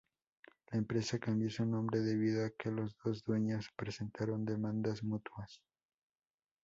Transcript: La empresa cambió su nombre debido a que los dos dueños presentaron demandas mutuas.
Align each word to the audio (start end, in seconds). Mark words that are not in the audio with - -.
La 0.71 0.79
empresa 0.79 1.19
cambió 1.19 1.51
su 1.51 1.63
nombre 1.63 1.99
debido 1.99 2.43
a 2.43 2.49
que 2.57 2.71
los 2.71 2.97
dos 3.05 3.23
dueños 3.23 3.69
presentaron 3.77 4.45
demandas 4.45 5.03
mutuas. 5.03 5.61